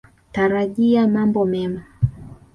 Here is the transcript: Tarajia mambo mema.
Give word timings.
Tarajia 0.31 1.07
mambo 1.07 1.45
mema. 1.45 1.85